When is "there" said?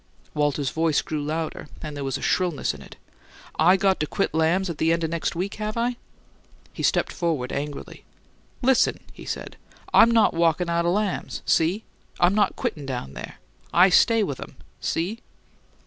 1.95-2.03, 13.13-13.35